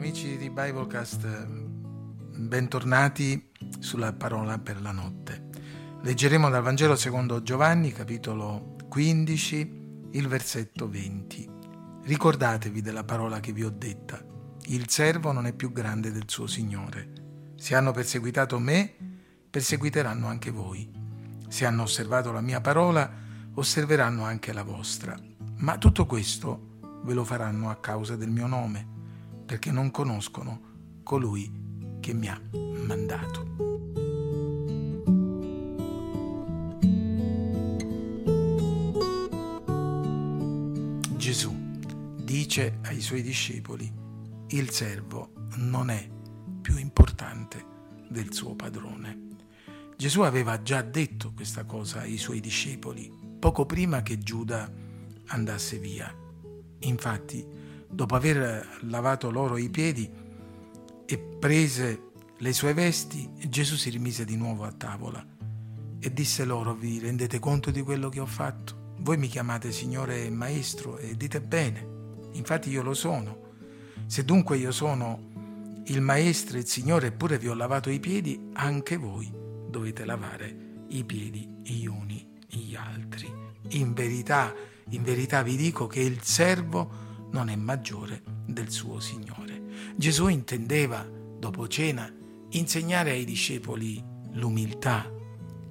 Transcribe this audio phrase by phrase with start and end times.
[0.00, 3.50] amici di Biblecast, bentornati
[3.80, 5.50] sulla parola per la notte.
[6.00, 11.50] Leggeremo dal Vangelo secondo Giovanni, capitolo 15, il versetto 20.
[12.04, 14.24] Ricordatevi della parola che vi ho detta.
[14.68, 17.52] Il servo non è più grande del suo Signore.
[17.56, 18.94] Se hanno perseguitato me,
[19.50, 20.90] perseguiteranno anche voi.
[21.46, 23.12] Se hanno osservato la mia parola,
[23.52, 25.14] osserveranno anche la vostra.
[25.56, 28.96] Ma tutto questo ve lo faranno a causa del mio nome,
[29.50, 31.50] perché non conoscono colui
[31.98, 32.40] che mi ha
[32.86, 33.48] mandato.
[41.16, 41.52] Gesù
[42.22, 43.92] dice ai suoi discepoli,
[44.50, 46.08] il servo non è
[46.60, 47.64] più importante
[48.08, 49.30] del suo padrone.
[49.96, 54.72] Gesù aveva già detto questa cosa ai suoi discepoli poco prima che Giuda
[55.26, 56.14] andasse via.
[56.82, 57.59] Infatti,
[57.90, 60.10] dopo aver lavato loro i piedi
[61.04, 65.24] e prese le sue vesti, Gesù si rimise di nuovo a tavola
[65.98, 68.94] e disse loro, vi rendete conto di quello che ho fatto?
[69.00, 71.86] Voi mi chiamate Signore e Maestro e dite bene,
[72.32, 73.48] infatti io lo sono.
[74.06, 78.50] Se dunque io sono il Maestro e il Signore eppure vi ho lavato i piedi,
[78.54, 79.30] anche voi
[79.68, 83.30] dovete lavare i piedi gli uni gli altri.
[83.70, 84.54] In verità,
[84.90, 89.62] in verità vi dico che il servo non è maggiore del suo Signore.
[89.96, 91.06] Gesù intendeva,
[91.38, 92.12] dopo cena,
[92.50, 95.10] insegnare ai discepoli l'umiltà,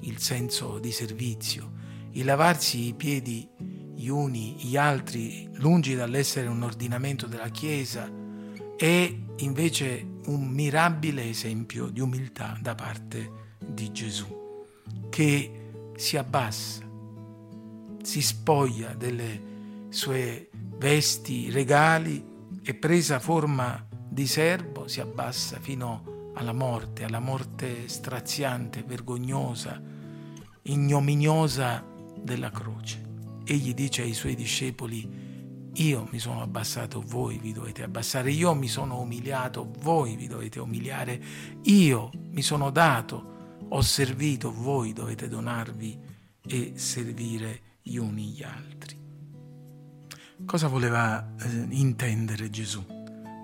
[0.00, 1.72] il senso di servizio,
[2.12, 3.48] il lavarsi i piedi
[3.94, 8.10] gli uni gli altri, lungi dall'essere un ordinamento della Chiesa,
[8.76, 14.26] è invece un mirabile esempio di umiltà da parte di Gesù,
[15.08, 16.86] che si abbassa
[18.06, 19.55] si spoglia delle
[19.96, 22.22] sue vesti regali
[22.62, 29.80] e presa forma di servo si abbassa fino alla morte, alla morte straziante, vergognosa,
[30.62, 31.82] ignominiosa
[32.14, 33.02] della croce.
[33.44, 38.68] Egli dice ai suoi discepoli, io mi sono abbassato, voi vi dovete abbassare, io mi
[38.68, 41.22] sono umiliato, voi vi dovete umiliare,
[41.62, 45.98] io mi sono dato, ho servito, voi dovete donarvi
[46.46, 48.95] e servire gli uni gli altri.
[50.44, 52.84] Cosa voleva eh, intendere Gesù?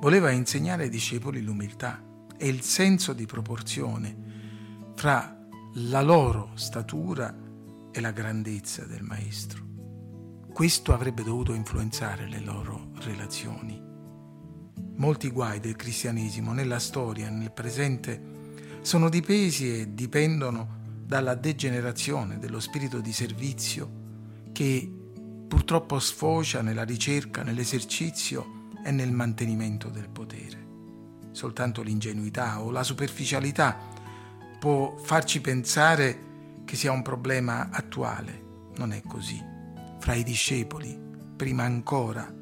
[0.00, 2.02] Voleva insegnare ai discepoli l'umiltà
[2.36, 4.14] e il senso di proporzione
[4.94, 5.36] fra
[5.76, 7.34] la loro statura
[7.90, 9.64] e la grandezza del Maestro.
[10.52, 13.80] Questo avrebbe dovuto influenzare le loro relazioni.
[14.96, 22.60] Molti guai del cristianesimo nella storia, nel presente, sono dipesi e dipendono dalla degenerazione dello
[22.60, 24.00] spirito di servizio
[24.52, 25.00] che
[25.52, 30.66] purtroppo sfocia nella ricerca, nell'esercizio e nel mantenimento del potere.
[31.32, 33.76] Soltanto l'ingenuità o la superficialità
[34.58, 38.70] può farci pensare che sia un problema attuale.
[38.76, 39.38] Non è così.
[39.98, 40.98] Fra i discepoli,
[41.36, 42.32] prima ancora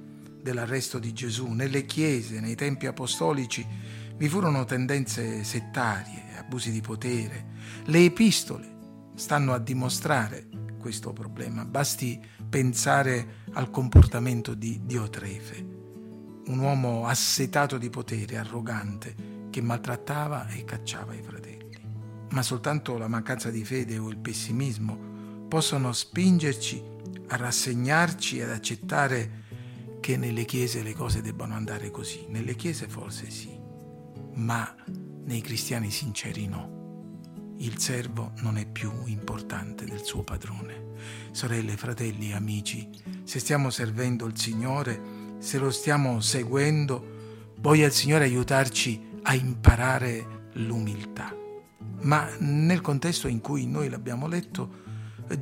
[0.40, 3.66] dell'arresto di Gesù, nelle chiese, nei tempi apostolici,
[4.14, 7.46] vi furono tendenze settarie, abusi di potere.
[7.86, 8.68] Le epistole
[9.16, 10.46] stanno a dimostrare
[10.80, 11.64] questo problema.
[11.64, 15.64] Basti pensare al comportamento di Diotrefe,
[16.46, 19.14] un uomo assetato di potere, arrogante,
[19.50, 21.78] che maltrattava e cacciava i fratelli.
[22.30, 26.82] Ma soltanto la mancanza di fede o il pessimismo possono spingerci
[27.28, 29.38] a rassegnarci e ad accettare
[30.00, 32.26] che nelle chiese le cose debbano andare così.
[32.28, 33.56] Nelle chiese forse sì,
[34.34, 34.74] ma
[35.24, 36.79] nei cristiani sinceri no
[37.60, 40.88] il servo non è più importante del suo padrone.
[41.32, 42.88] Sorelle, fratelli, amici,
[43.24, 50.48] se stiamo servendo il Signore, se lo stiamo seguendo, voglia il Signore aiutarci a imparare
[50.54, 51.34] l'umiltà.
[52.02, 54.88] Ma nel contesto in cui noi l'abbiamo letto,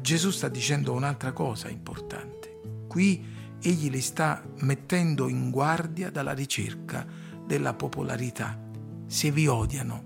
[0.01, 2.61] Gesù sta dicendo un'altra cosa importante.
[2.89, 3.25] Qui
[3.61, 7.07] egli li sta mettendo in guardia dalla ricerca
[7.47, 8.59] della popolarità.
[9.07, 10.05] Se vi odiano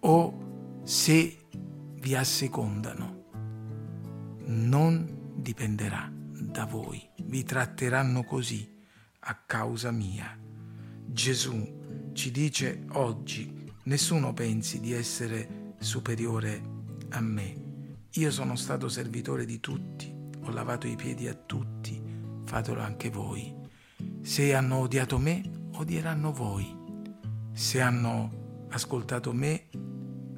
[0.00, 0.50] o
[0.82, 1.38] se
[2.00, 3.24] vi assecondano.
[4.46, 8.68] Non dipenderà da voi, vi tratteranno così
[9.20, 10.36] a causa mia.
[11.06, 16.60] Gesù ci dice oggi, nessuno pensi di essere superiore
[17.10, 17.60] a me.
[18.14, 20.12] Io sono stato servitore di tutti,
[20.42, 22.02] ho lavato i piedi a tutti,
[22.44, 23.54] fatelo anche voi.
[24.20, 26.76] Se hanno odiato me, odieranno voi.
[27.52, 29.68] Se hanno ascoltato me,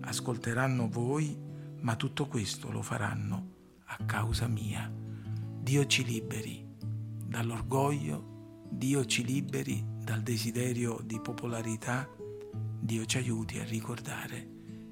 [0.05, 1.37] ascolteranno voi,
[1.81, 3.53] ma tutto questo lo faranno
[3.87, 4.91] a causa mia.
[4.91, 6.67] Dio ci liberi
[7.25, 12.09] dall'orgoglio, Dio ci liberi dal desiderio di popolarità,
[12.81, 14.49] Dio ci aiuti a ricordare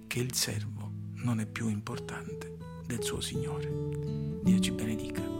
[0.06, 2.56] che il servo non è più importante
[2.86, 3.70] del suo Signore.
[4.42, 5.31] Dio ci benedica.